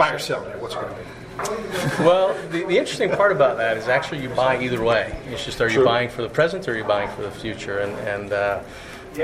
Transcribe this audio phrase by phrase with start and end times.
[0.00, 2.02] Buy or sell, what's going to be?
[2.02, 5.14] Well, the, the interesting part about that is actually you buy either way.
[5.26, 7.80] It's just are you buying for the present or are you buying for the future?
[7.80, 8.62] And, and uh,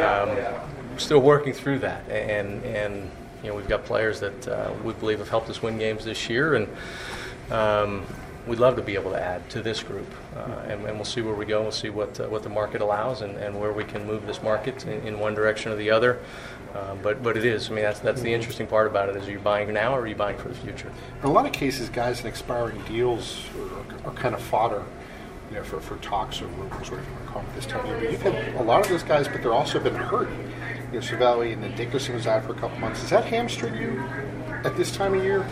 [0.03, 2.07] um, still working through that.
[2.11, 3.11] And, and
[3.43, 6.29] you know, we've got players that uh, we believe have helped us win games this
[6.29, 6.57] year.
[6.57, 6.69] And
[7.51, 8.05] um,
[8.47, 10.13] we'd love to be able to add to this group.
[10.37, 11.63] Uh, and, and we'll see where we go.
[11.63, 14.43] We'll see what, uh, what the market allows and, and where we can move this
[14.43, 16.21] market in, in one direction or the other.
[16.75, 17.71] Uh, but, but it is.
[17.71, 20.01] I mean, that's, that's the interesting part about it is are you buying now or
[20.01, 20.93] are you buying for the future?
[21.23, 23.45] In a lot of cases, guys in expiring deals
[24.05, 24.85] are, are kind of fodder,
[25.49, 27.87] you know, for, for talks or rumors, whatever you want to call them this time.
[27.87, 30.29] But you've had a lot of those guys, but they're also been hurt.
[30.93, 33.01] You know, Cervelli and then Dickerson was out for a couple months.
[33.01, 34.01] Does that hamstring you
[34.65, 35.47] at this time of year?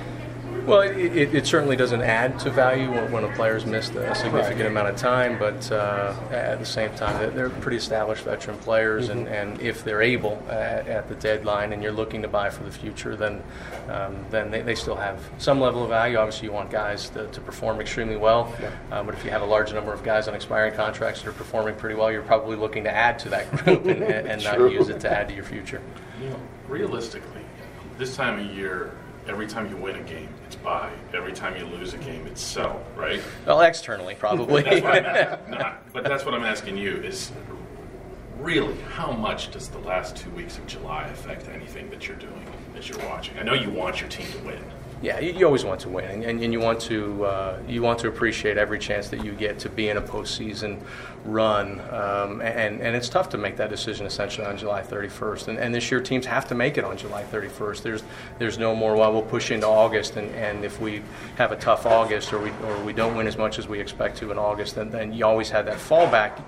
[0.67, 4.15] Well, it, it, it certainly doesn't add to value when, when a player's missed a
[4.15, 4.67] significant Right.
[4.69, 9.09] amount of time, but uh, at the same time, they're- they're pretty established veteran players,
[9.11, 12.63] and, and if they're able at, at the deadline and you're looking to buy for
[12.65, 13.43] the future, then
[13.91, 16.17] um, then they, they still have some level of value.
[16.17, 18.53] Obviously, you want guys to, to perform extremely well,
[18.91, 21.33] uh, but if you have a large number of guys on expiring contracts that are
[21.33, 24.59] performing pretty well, you're probably looking to add to that group and, and, and not
[24.71, 25.83] use it to add to your future.
[26.23, 27.43] You know, realistically,
[27.99, 28.93] this time of year,
[29.27, 30.93] every time you win a game, it's buy.
[31.13, 33.21] Every time you lose a game, it's sell, right?
[33.47, 34.63] Well, externally, probably.
[34.65, 35.51] That's what I'm asking.
[35.59, 37.33] Not, but that's what I'm asking you is
[38.39, 42.45] really how much does the last two weeks of July affect anything that you're doing
[42.77, 43.39] as you're watching?
[43.39, 44.63] I know you want your team to win.
[45.05, 47.99] Yeah, you, you always want to win, and, and, you want to uh, you want
[47.99, 50.81] to appreciate every chance that you get to be in a postseason
[51.27, 55.49] run, um, and and it's tough to make that decision essentially on July 31st.
[55.49, 57.83] And, and this year, teams have to make it on July 31st.
[57.83, 58.03] There's
[58.39, 58.97] there's no more.
[58.97, 61.03] Well, we'll push into August, and, and if we
[61.37, 64.17] have a tough August or we or we don't win as much as we expect
[64.19, 66.43] to in August, then, then you always have that fallback.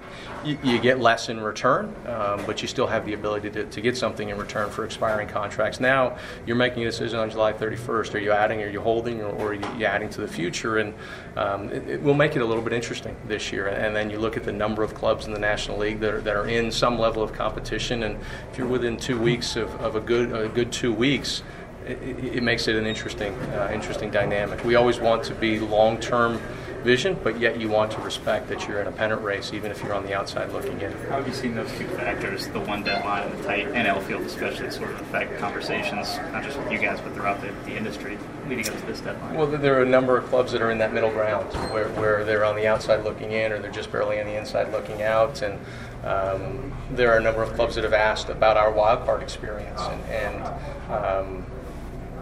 [0.44, 3.80] You, you get less in return, um, but you still have the ability to, to
[3.80, 5.80] get something in return for expiring contracts.
[5.80, 6.16] Now
[6.46, 8.14] you're making a decision on July 31st.
[8.14, 10.78] Are you adding, are you holding, or, or are you adding to the future?
[10.78, 10.94] And
[11.36, 13.66] um, it, it will make it a little bit interesting this year.
[13.66, 16.20] And then you look at the number of clubs in the National League that are,
[16.20, 18.04] that are in some level of competition.
[18.04, 18.18] And
[18.52, 21.42] if you're within two weeks of, of a good a good two weeks,
[21.86, 24.64] it, it it makes it an interesting uh, interesting dynamic.
[24.64, 26.40] We always want to be long term
[26.86, 29.82] vision, but yet you want to respect that you're in a pennant race, even if
[29.82, 30.92] you're on the outside looking in.
[30.92, 34.22] How have you seen those two factors, the one deadline and the tight NL field
[34.22, 38.16] especially, sort of affect conversations, not just with you guys, but throughout the, the industry
[38.48, 39.34] leading up to this deadline?
[39.34, 42.24] Well, there are a number of clubs that are in that middle ground where, where
[42.24, 45.42] they're on the outside looking in or they're just barely on the inside looking out.
[45.42, 45.58] And
[46.04, 49.80] um, there are a number of clubs that have asked about our wild card experience.
[49.80, 51.46] And, and um,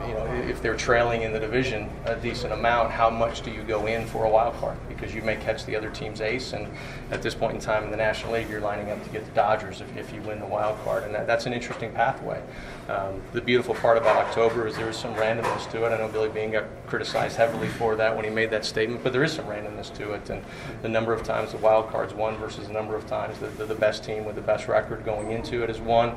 [0.06, 3.62] you know, if they're trailing in the division a decent amount, how much do you
[3.62, 4.76] go in for a wild card?
[4.88, 6.69] Because you may catch the other team's ace, and
[7.10, 9.32] at this point in time in the National League, you're lining up to get the
[9.32, 12.43] Dodgers if, if you win the wild card, and that, that's an interesting pathway.
[12.88, 15.88] Um, the beautiful part about October is there is some randomness to it.
[15.88, 19.12] I know Billy Beane got criticized heavily for that when he made that statement, but
[19.12, 20.44] there is some randomness to it, and
[20.82, 23.64] the number of times the wild card's won versus the number of times that the,
[23.64, 26.10] the best team with the best record going into it has won,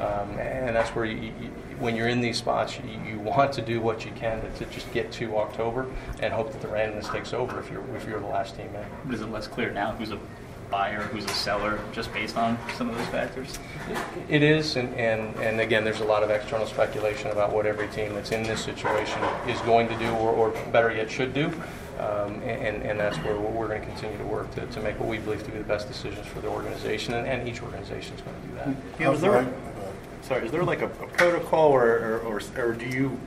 [0.00, 3.62] um, and that's where you, you, when you're in these spots, you, you want to
[3.62, 5.86] do what you can to, to just get to October
[6.20, 8.68] and hope that the randomness takes over if you're if you're the last team
[9.06, 9.12] in.
[9.14, 10.18] Is it less clear now who's a
[10.70, 13.58] buyer, who's a seller, just based on some of those factors?
[14.28, 17.88] It is, and, and, and again, there's a lot of external speculation about what every
[17.88, 21.52] team that's in this situation is going to do, or, or better yet, should do.
[21.98, 25.10] Um, and, and that's where we're going to continue to work to, to make what
[25.10, 28.22] we believe to be the best decisions for the organization, and, and each organization is
[28.22, 28.68] going to do that.
[28.98, 29.54] You know, is there,
[30.22, 33.18] sorry, is there like a, a protocol or, or, or, or do you,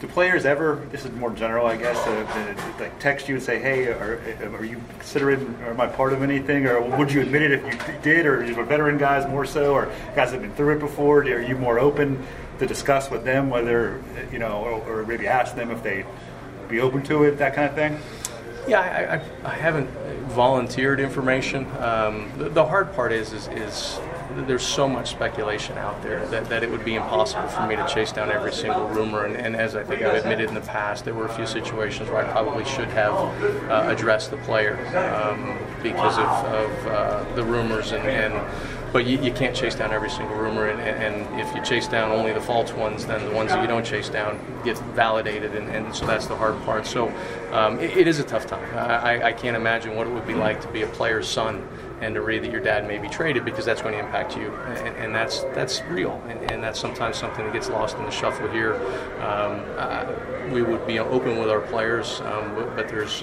[0.00, 3.42] do players ever, this is more general, I guess, uh, uh, like text you and
[3.42, 4.20] say, hey, are,
[4.56, 6.66] are you considering, or am I part of anything?
[6.66, 8.26] Or would you admit it if you did?
[8.26, 9.72] Or are veteran guys more so?
[9.72, 11.20] Or guys that have been through it before?
[11.20, 12.24] Are you more open
[12.58, 16.04] to discuss with them whether, you know, or, or maybe ask them if they
[16.68, 17.98] be open to it, that kind of thing?
[18.66, 19.88] Yeah, I, I, I haven't
[20.28, 21.66] volunteered information.
[21.78, 24.00] Um, the, the hard part is, is, is
[24.42, 27.86] there's so much speculation out there that, that it would be impossible for me to
[27.86, 29.24] chase down every single rumor.
[29.24, 32.08] And, and as I think I've admitted in the past, there were a few situations
[32.10, 33.14] where I probably should have
[33.70, 38.44] uh, addressed the player um, because of, of uh, the rumors and, and
[38.92, 42.12] but you, you can't chase down every single rumor, and, and if you chase down
[42.12, 45.68] only the false ones, then the ones that you don't chase down get validated, and,
[45.68, 46.86] and so that's the hard part.
[46.86, 47.12] So
[47.50, 48.62] um, it, it is a tough time.
[48.76, 51.66] I, I- I can't imagine what it would be like to be a player's son
[52.04, 54.52] and to read that your dad may be traded because that's going to impact you,
[54.66, 58.10] and, and that's that's real, and, and that's sometimes something that gets lost in the
[58.10, 58.74] shuffle here.
[59.22, 60.12] Um, uh,
[60.52, 63.22] we would be open with our players, um, but- there's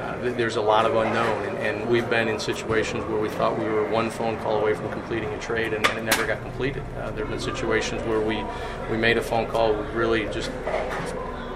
[0.00, 3.58] uh, there's a lot of unknown, and, and we've been in situations where we thought
[3.58, 6.82] we were one phone call away from completing a trade, and, it never got completed.
[6.96, 8.42] Uh, there have been situations where we
[8.90, 10.50] we made a phone call with really just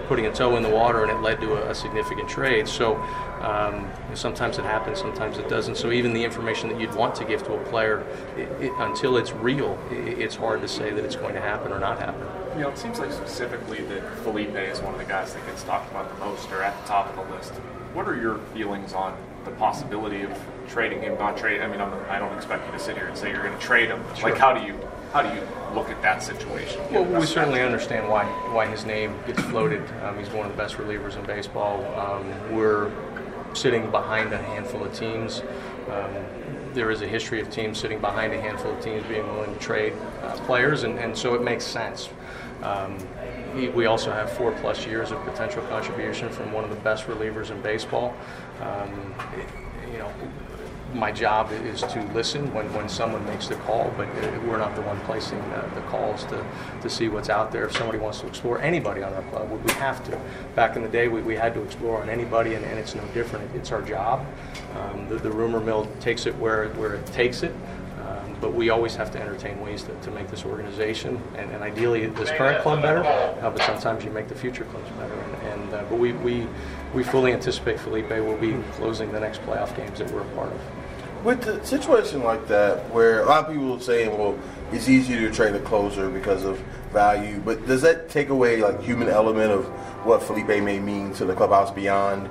[0.07, 2.69] putting a toe in the water and it led to a, a significant trade.
[2.69, 2.97] So
[3.41, 5.77] um, sometimes it happens, sometimes it doesn't.
[5.77, 8.07] So even the information that you'd want to give to a player,
[8.37, 11.73] it, it, until it's real, i it's hard to say that it's going to happen
[11.73, 12.27] or not happen.
[12.57, 15.63] You know, it seems like specifically that Felipe is one of the guys that gets
[15.65, 17.53] talked about the most or at the top of the list.
[17.93, 20.33] What are your feelings on the possibility of
[20.69, 21.61] trading him, not trade?
[21.61, 23.65] I mean, I'm, I don't expect you to sit here and say you're going to
[23.65, 24.03] trade him.
[24.23, 24.79] Like, how do you
[25.13, 26.81] how do you look at that situation?
[26.91, 29.83] Well, we certainly understand why why his name gets floated.
[30.03, 31.85] Um, he's one of the best relievers in baseball.
[31.99, 32.25] Um,
[32.57, 32.91] we're
[33.55, 35.43] sitting behind a handful of teams.
[35.91, 36.13] Um,
[36.73, 39.61] there is a history of teams sitting behind a handful of teams being willing to
[39.61, 39.93] trade
[40.23, 42.09] uh, players, and, and so it makes sense.
[42.63, 42.99] Um,
[43.55, 47.07] he- we also have four plus years of potential contribution from one of the best
[47.07, 48.15] relievers in baseball.
[48.61, 49.15] Um,
[49.93, 50.11] you know,
[50.95, 54.09] my job is to listen when, when someone makes the call, but
[54.45, 56.47] we're not the one placing uh, the calls to,
[56.81, 57.67] to see what's out there.
[57.67, 60.19] If somebody wants to explore anybody on our club, we we have to.
[60.55, 63.05] Back in the day, we, we had to explore on anybody, and, and it's no
[63.15, 63.55] different.
[63.55, 64.25] It's our job.
[64.75, 67.53] Um, the, the rumor mill takes it where, where it takes it.
[68.07, 71.63] Um, but we always have to entertain ways to, to make this organization and, and
[71.63, 73.05] ideally this current club better.
[73.05, 75.15] Uh, but sometimes you make the future clubs better.
[75.67, 76.47] And, uh, but we, we
[76.95, 80.53] we fully anticipate Felipe will be closing the next playoff games that we're a part
[80.53, 80.61] of.
[81.25, 84.39] With the situation like that, where a lot of people are saying, well,
[84.73, 86.59] it's easier to trade a closer because of
[86.93, 89.67] value, but does that take away like human element of
[90.07, 92.29] what Felipe may mean to the clubhouse beyond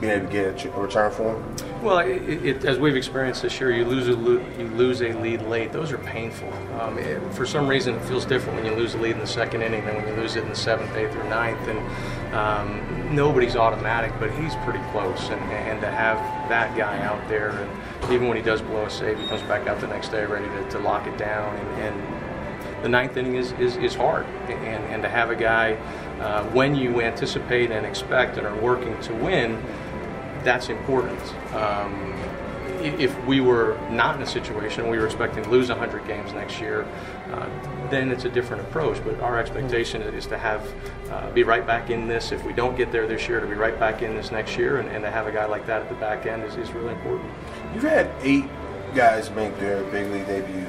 [0.00, 1.56] being able to get a, return for him?
[1.82, 5.42] Well, it, it, as we've experienced this year, you lose a you lose a lead
[5.42, 5.72] late.
[5.72, 6.52] Those are painful.
[6.80, 9.26] Um, it, for some reason, it feels different when you lose a lead in the
[9.26, 11.60] second inning than when you lose it in the seventh, eighth, or ninth.
[11.68, 15.28] And um, nobody's automatic, but he's pretty close.
[15.28, 18.90] And, and to have that guy out there, and even when he does blow a
[18.90, 21.54] save, he comes back out the next day ready to, to lock it down.
[21.56, 24.26] And, and the ninth inning is, is, is hard.
[24.48, 25.74] And, and to have a guy,
[26.20, 29.62] uh, when you anticipate and expect and are working to win,
[30.46, 31.20] that's important.
[31.54, 32.14] Um,
[32.80, 36.60] if we were not in a situation we were expecting to lose 100 games next
[36.60, 36.86] year,
[37.32, 37.48] uh,
[37.90, 39.02] then it's a different approach.
[39.04, 40.62] But our expectation is to have
[41.10, 42.30] uh, be right back in this.
[42.30, 44.78] If we don't get there this year, to be right back in this next year,
[44.78, 46.92] and, and to have a guy like that at the back end is, is really
[46.92, 47.28] important.
[47.74, 48.44] You've had eight
[48.94, 50.66] guys make their big league debut.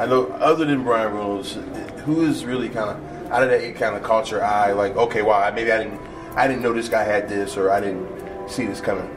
[0.00, 1.58] I know, other than Bryan Reynolds,
[2.04, 4.72] who is really kind of out of that eight kind of caught your eye?
[4.72, 6.00] Like, okay, wow, maybe I didn't,
[6.34, 9.08] I didn't know this guy had this, or I didn't see this coming.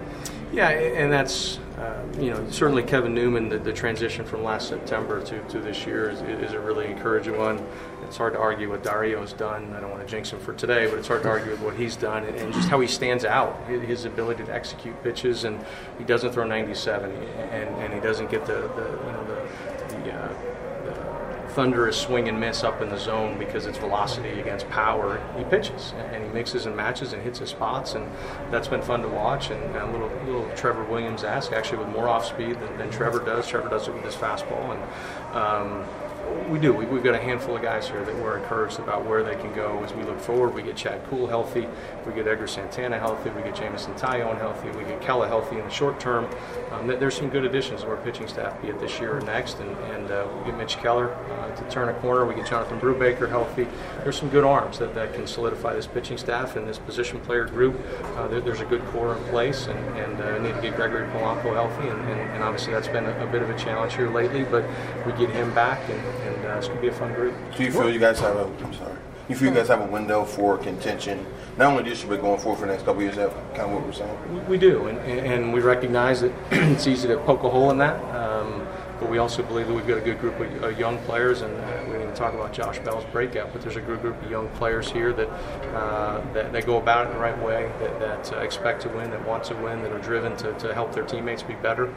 [0.51, 3.49] Yeah, and that's uh, you know certainly Kevin Newman.
[3.49, 7.37] The, the transition from last September to, to this year is, is a really encouraging
[7.37, 7.61] one.
[8.03, 9.73] It's hard to argue what Dario's done.
[9.73, 11.75] I don't want to jinx him for today, but it's hard to argue with what
[11.75, 13.59] he's done and, and just how he stands out.
[13.67, 15.59] His ability to execute pitches, and
[15.97, 19.24] he doesn't throw 97, and, and he doesn't get the, the you know
[21.55, 25.21] thunderous swing and miss up in the zone because it's velocity against power.
[25.37, 28.05] He pitches and he mixes and matches and hits his spots, and
[28.51, 29.49] that's been fun to watch.
[29.49, 33.19] And a little little Trevor Williams ask actually with more off speed than, than Trevor
[33.19, 33.47] does.
[33.47, 35.85] Trevor does it with his fastball, and um,
[36.49, 36.73] we do.
[36.73, 39.53] We, we've got a handful of guys here that we're encouraged about where they can
[39.53, 40.53] go as we look forward.
[40.53, 41.67] We get Chad Kuhl healthy,
[42.05, 45.65] we get Edgar Santana healthy, we get Jameson Taillon healthy, we get Kela healthy in
[45.65, 46.27] the short term.
[46.71, 49.59] Um, there's some good additions to our pitching staff, be it this year or next,
[49.59, 52.25] and, and uh, we get Mitch Keller uh, to turn a corner.
[52.25, 53.67] We get Jonathan Brubaker healthy.
[54.03, 57.45] There's some good arms that, that can solidify this pitching staff and this position player
[57.45, 57.79] group.
[58.15, 61.07] Uh, there, there's a good core in place, and, and uh, need to get Gregory
[61.09, 64.09] Polanco healthy, and, and, and obviously that's been a, a bit of a challenge here
[64.09, 64.63] lately, but
[65.05, 67.33] we get him back, and, and uh, it's going to be a fun group.
[67.57, 68.43] Do you feel you guys have a?
[68.63, 68.95] I'm sorry.
[69.27, 71.25] You feel you guys have a window for contention,
[71.57, 73.13] not only this year but going forward for the next couple of years?
[73.17, 74.17] Is that kind of what we're saying?
[74.35, 77.77] We- We do, and, and we recognize that it's easy to poke a hole in
[77.79, 77.95] that.
[78.15, 78.67] Um,
[78.99, 81.53] but we also believe that we've got a good group of uh, young players, and
[82.15, 85.29] talk about Josh Bell's breakout, but there's a good group of young players here that
[85.73, 89.09] uh, that, that go about it the right way, that, that uh, expect to win,
[89.11, 91.93] that want to win, that are driven to, to help their teammates be better.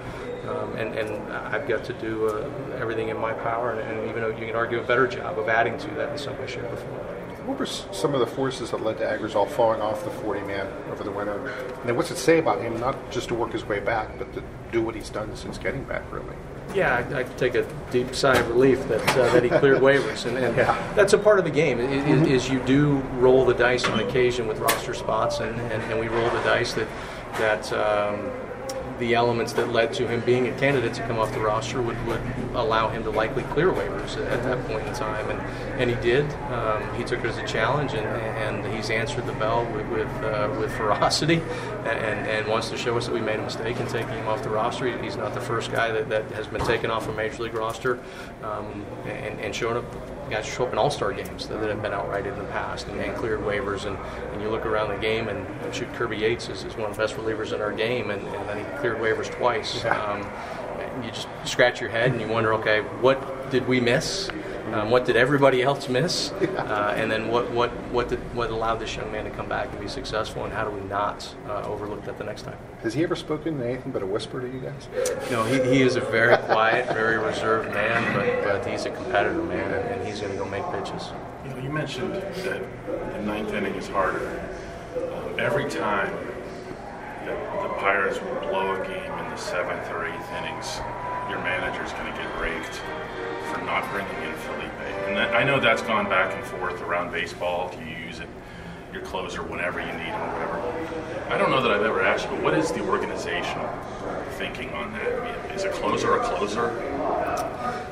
[0.48, 4.22] Um, and, and I've got to do uh, everything in my power, and, and even
[4.22, 6.64] though you can argue a better job of adding to that in some way, shape,
[6.64, 7.18] or form.
[7.46, 10.66] What were some of the forces that led to Agrazal falling off the 40 man
[10.90, 11.48] over the winter?
[11.48, 14.30] And then what's it say about him, not just to work his way back, but
[14.34, 16.36] to do what he's done since getting back, really?
[16.74, 20.26] Yeah, I, I take a deep sigh of relief that uh, that he cleared waivers,
[20.26, 20.54] and, and
[20.96, 21.78] that's a part of the game.
[21.78, 22.24] i- i- Mm-hmm.
[22.26, 26.08] Is you do roll the dice on occasion with roster spots, and, and, and we
[26.08, 26.86] roll the dice that
[27.38, 28.30] that um,
[28.98, 32.06] the elements that led to him being a candidate to come off the roster would,
[32.06, 32.20] would
[32.54, 35.40] allow him to likely clear waivers at that point in time, and
[35.80, 36.24] and he did.
[36.50, 40.08] Um, he took it as a challenge, and, and he's answered the bell with with,
[40.24, 41.40] uh, with ferocity,
[41.84, 44.42] and, and wants to show us that we made a mistake in taking him off
[44.42, 44.86] the roster.
[45.02, 48.00] He's not the first guy that, that has been taken off a major league roster,
[48.42, 49.84] um, and, and showing up.
[50.30, 53.00] Guys show up in all-star games that, that have been outrighted in the past and,
[53.00, 53.96] and cleared waivers, and,
[54.32, 56.96] and you look around the game and, and shoot Kirby Yates is, is one of
[56.96, 59.84] the best relievers in our game, and, and then he cleared waivers twice.
[59.86, 60.22] Um,
[60.78, 64.28] and you just scratch your head and you wonder, okay, what did we miss?
[64.74, 66.32] Um, what did everybody else miss?
[66.58, 69.70] Uh, and then what, what, what, did, what allowed this young man to come back
[69.70, 72.56] and be successful, and how do we not uh, overlook that the next time?
[72.82, 74.88] Has he ever spoken anything but a whisper to you guys?
[75.30, 79.44] No, he, he is a very quiet, very reserved man, but, but he's a competitive
[79.46, 81.10] man, and, and he's going to go make pitches.
[81.44, 82.34] You know, you mentioned that
[83.12, 84.50] the ninth inning is harder.
[84.96, 86.12] Um, every time
[87.24, 90.80] that the Pirates will blow a game in the seventh or eighth innings,
[91.30, 92.80] your manager's going to get raked
[93.48, 94.72] for not bringing in Felipe.
[95.06, 97.70] And that, I know that's gone back and forth around baseball.
[97.70, 98.28] Do you use it,
[98.92, 101.32] your closer, whenever you need him or whatever?
[101.32, 103.68] I don't know that I've ever asked you, but what is the organizational
[104.32, 105.20] thinking on that?
[105.20, 106.70] I mean, is a closer a closer?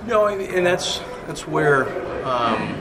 [0.07, 1.85] No, and and that's that's where
[2.25, 2.81] um,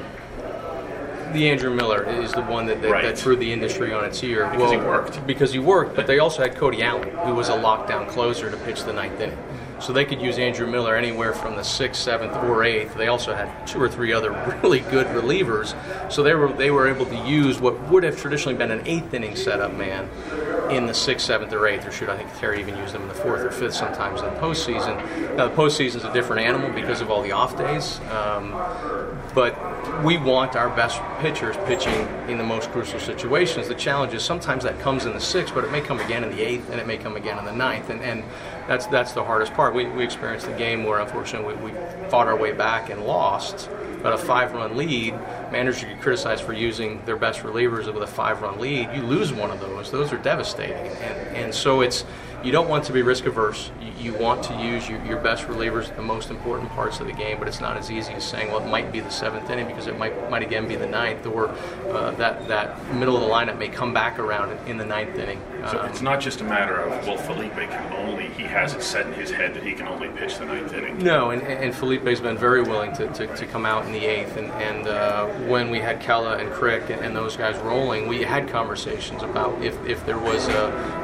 [1.34, 3.04] the Andrew Miller is the one that, that, Right.
[3.04, 4.48] that threw the industry on its ear.
[4.52, 5.28] Because he worked.
[5.28, 8.58] Because he worked, but they also had Cody Allen, who was a lockdown closer to
[8.58, 9.38] pitch the ninth inning.
[9.80, 12.96] So they could use Andrew Miller anywhere from the sixth, seventh, or eighth.
[12.96, 14.32] They also had two or three other
[14.64, 15.76] really good relievers.
[16.12, 19.14] So they were they were able to use what would have traditionally been an eighth
[19.14, 20.10] inning setup man
[20.72, 23.08] in the sixth, seventh, or eighth, or should I think Terry even used them in
[23.08, 25.36] the fourth or fifth sometimes in the postseason.
[25.36, 28.00] Now the postseason is a different animal because of all the off days.
[28.12, 28.52] Um,
[29.34, 29.56] but
[30.04, 33.68] we want our best pitchers pitching in the most crucial situations.
[33.68, 36.36] The challenge is sometimes that comes in the sixth, but it may come again in
[36.36, 38.24] the eighth, and it may come again in the ninth, and, and
[38.68, 39.74] that's that's the hardest part.
[39.74, 41.78] We, we experienced a game where unfortunately we, we
[42.10, 43.70] fought our way back and lost,
[44.02, 45.14] but a five-run lead.
[45.52, 48.90] Managers get criticized for using their best relievers with a five-run lead.
[48.94, 52.06] You lose one of those; those are devastating, and and so it's
[52.44, 53.72] you don't want to be risk averse.
[53.82, 57.08] You, you want to use your, your best relievers at the most important parts of
[57.08, 59.50] the game, but it's not as easy as saying, well, it might be the seventh
[59.50, 61.50] inning because it might might again be the ninth, or
[61.90, 65.18] uh, that that middle of the lineup may come back around in, in the ninth
[65.18, 65.42] inning.
[65.72, 68.84] So Um, it's not just a matter of, well, Felipe can only, he has it
[68.84, 71.00] set in his head that he can only pitch the ninth inning.
[71.00, 74.38] No, and, and Felipe's been very willing to, to, to come out in the eighth.
[74.38, 78.22] And, and uh, when we had Kela and Crick and, and those guys rolling, we
[78.22, 80.54] had conversations about if, if there was a,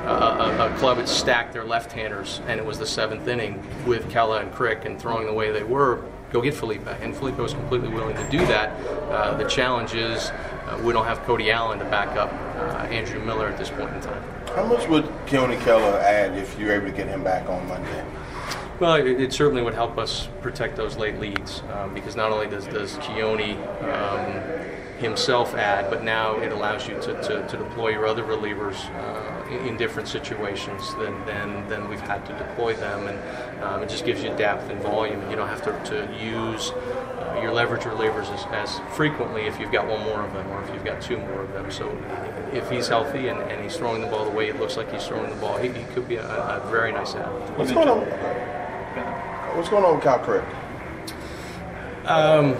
[0.05, 4.09] a, a- a club that stacked their left-handers and it was the seventh inning with
[4.11, 6.85] Kela and Crick and throwing the way they were, go get Felipe.
[7.01, 8.69] And Felipe was completely willing to do that.
[9.09, 13.19] Uh, the challenge is uh, we don't have Cody Allen to back up uh, Andrew
[13.25, 14.23] Miller at this point in time.
[14.55, 18.05] How much would Keone Kela add if you're able to get him back on Monday?
[18.81, 22.47] Well, it, it certainly would help us protect those late leads um, because not only
[22.47, 27.89] does, does Keone um, himself add, but now it allows you to, to, to deploy
[27.89, 32.73] your other relievers uh, in, in different situations than, than, than we've had to deploy
[32.75, 33.07] them.
[33.07, 36.73] And um, it just gives you depth and volume, you don't have to, to use
[37.41, 40.69] your leverage relievers as, as frequently if you've got one more of them or if
[40.73, 41.71] you've got two more of them.
[41.71, 41.89] So
[42.53, 45.05] if he's healthy and, and he's throwing the ball the way it looks like he's
[45.05, 47.27] throwing the ball, he, he could be a, a very nice add.
[47.57, 48.01] What's going on?
[49.55, 50.43] What's going on with Kyle Crick?
[52.05, 52.55] Um,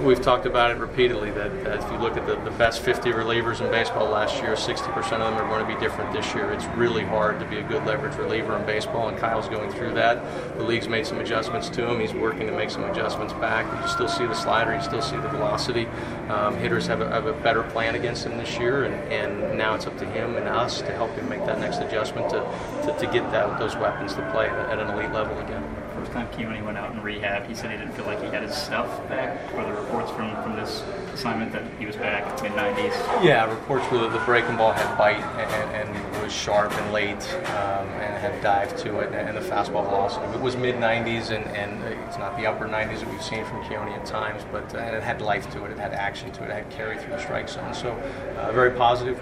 [0.00, 3.10] we've talked about it repeatedly that, that if you look at the, the best 50
[3.10, 6.52] relievers in baseball last year, 60% of them are going to be different this year.
[6.52, 9.94] It's really hard to be a good leverage reliever in baseball, and Kyle's going through
[9.94, 10.22] that.
[10.56, 12.00] The league's made some adjustments to him.
[12.00, 13.66] He's working to make some adjustments back.
[13.82, 15.86] You still see the slider, you still see the velocity.
[16.28, 19.74] Um, hitters have a, have a better plan against him this year, and, and now
[19.74, 22.40] it's up to him and us to help him make that next adjustment to,
[22.84, 25.81] to, to get that, those weapons to play at an elite level again.
[26.12, 28.42] First time Keone went out in rehab, he said he didn't feel like he had
[28.42, 29.50] his stuff back.
[29.54, 30.82] Were the reports from, from this
[31.14, 33.24] assignment that he was back mid 90s?
[33.24, 37.32] Yeah, reports were that the breaking ball had bite and, and was sharp and late
[37.32, 40.26] um, and had dive to it, and the fastball velocity.
[40.34, 43.62] It was mid 90s, and, and it's not the upper 90s that we've seen from
[43.62, 46.44] Keone at times, but uh, and it had life to it, it had action to
[46.44, 47.72] it, it had carry through the strike zone.
[47.72, 47.92] So,
[48.36, 49.18] uh, very positive.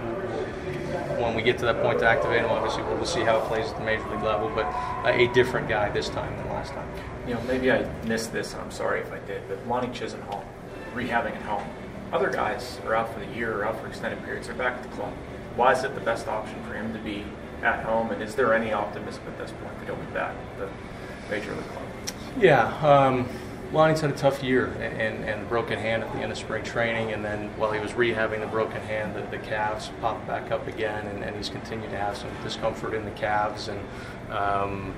[1.21, 3.71] When we get to that point to activate him, obviously we'll see how it plays
[3.71, 4.65] at the major league level, but
[5.05, 6.89] uh, a different guy this time last time.
[7.27, 10.45] You know, maybe I missed this, and I'm sorry if I did, but Lonnie Chisenhall,
[10.95, 11.67] rehabbing at home.
[12.13, 14.47] Other guys are out for the year or out for extended periods.
[14.47, 15.13] They're back at the club.
[15.57, 17.25] Why is it the best option for him to be
[17.63, 18.11] at home?
[18.11, 20.69] And is there any optimism at this point that he'll be back at the
[21.31, 21.85] major league club?
[22.39, 23.29] Yeah, um,
[23.73, 26.65] Lonnie's had a tough year and, and, and broken hand at the end of spring
[26.65, 30.51] training, and then while he was rehabbing the broken hand, the, the calves popped back
[30.51, 33.81] up again, and, and he's continued to have some discomfort in the calves, and
[34.31, 34.95] um,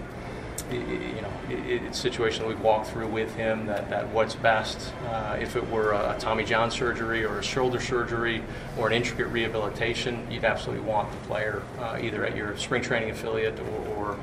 [0.77, 4.35] you know, it, it's a situation that we've walked through with him that, that what's
[4.35, 4.93] best.
[5.09, 8.43] Uh, if it were a, a Tommy John surgery or a shoulder surgery
[8.79, 13.11] or an intricate rehabilitation, you'd absolutely want the player uh, either at your spring training
[13.11, 14.19] affiliate or, or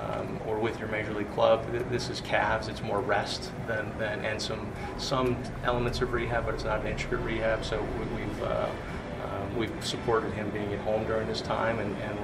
[0.00, 1.64] um, or with your major league club.
[1.90, 6.54] This is calves; it's more rest than, than and some some elements of rehab, but
[6.54, 7.64] it's not an intricate rehab.
[7.64, 8.70] So we, we've uh,
[9.24, 12.18] um, we've supported him being at home during this time, and, and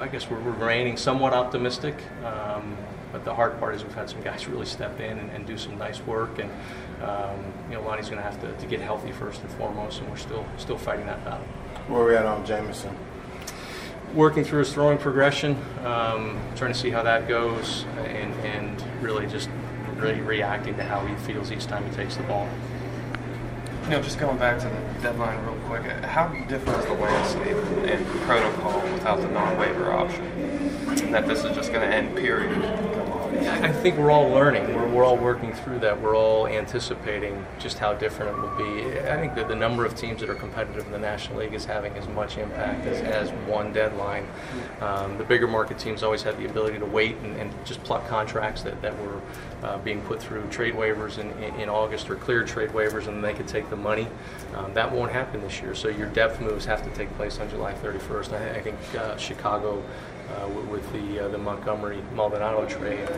[0.00, 1.94] I guess we're remaining somewhat optimistic.
[2.24, 2.76] Um,
[3.12, 5.56] but the hard part is we've had some guys really step in and, and do
[5.56, 6.50] some nice work, and
[7.02, 10.10] um, you know Lonnie's going to have to, to get healthy first and foremost, and
[10.10, 11.46] we're still still fighting that battle
[11.88, 12.96] Where are we at on Jameson?
[14.14, 19.26] working through his throwing progression, um, trying to see how that goes, and, and really
[19.26, 19.50] just
[19.96, 22.48] really reacting to how he feels each time he takes the ball.
[23.84, 27.56] You know, just going back to the deadline real uh, how different is the landscape
[27.90, 30.24] and protocol without the non-waiver option?
[30.24, 33.07] And that this is just going to end, period.
[33.28, 34.74] I think we're all learning.
[34.74, 36.00] We're, we're all working through that.
[36.00, 38.98] We're all anticipating just how different it will be.
[39.00, 41.64] I think that the number of teams that are competitive in the National League is
[41.64, 44.26] having as much impact as, as one deadline.
[44.80, 48.06] Um, the bigger market teams always had the ability to wait and, and just pluck
[48.08, 49.20] contracts that, that were
[49.62, 53.22] uh, being put through trade waivers in, in, in August or clear trade waivers and
[53.22, 54.06] they could take the money.
[54.54, 55.74] Um, that won't happen this year.
[55.74, 58.32] So your depth moves have to take place on July 31st.
[58.32, 59.82] I, I think uh, Chicago
[60.36, 63.08] uh, with, the uh, the Montgomery Maldonado trade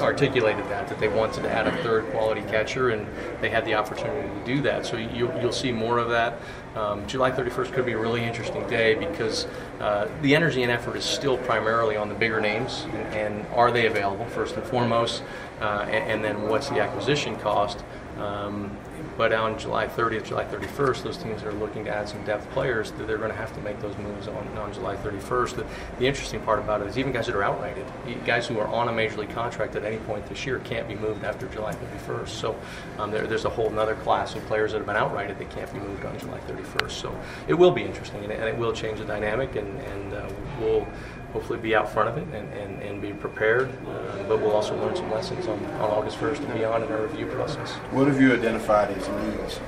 [0.00, 3.06] articulated that that they wanted to add a third quality catcher and
[3.40, 4.86] they had the opportunity to do that.
[4.86, 6.38] So you, you'll see more of that.
[6.74, 9.46] Um, July 31st could be a really interesting day because
[9.80, 13.70] uh, the energy and effort is still primarily on the bigger names and, and are
[13.70, 15.22] they available first and foremost,
[15.60, 17.84] uh, and, and then what's the acquisition cost.
[18.18, 18.76] Um,
[19.16, 22.50] but on July 30th, July 31st, those teams that are looking to add some depth
[22.50, 25.56] players, they're going to have to make those moves on, on July 31st.
[25.56, 25.66] The,
[25.98, 27.86] the interesting part about it is even guys that are outrighted,
[28.26, 30.94] guys who are on a major league contract at any point this year can't be
[30.94, 32.28] moved after July 31st.
[32.28, 32.56] So
[32.98, 35.72] um, there, there's a whole other class of players that have been outrighted that can't
[35.72, 36.90] be moved on July 31st.
[36.90, 37.16] So
[37.48, 40.28] it will be interesting and and it will change the dynamic and, and uh,
[40.60, 40.86] we'll
[41.32, 43.70] hopefully be out front of it and, and, and be prepared.
[43.86, 47.02] Uh, but we'll also learn some lessons on, on August 1st and beyond in our
[47.02, 47.72] review process.
[47.90, 49.60] What have you identified as needs?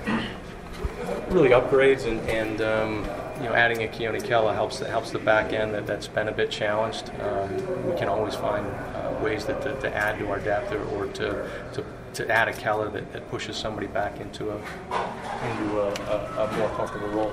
[1.28, 3.04] Really upgrades and, and um,
[3.42, 6.32] you know adding a Keone Kela helps helps the back end that, that's been a
[6.32, 7.10] bit challenged.
[7.20, 10.82] Um, we can always find uh, ways that, to, to add to our depth or,
[10.84, 15.80] or to, to to add a Keller that, that pushes somebody back into a into
[15.80, 17.32] a, a, a more comfortable role.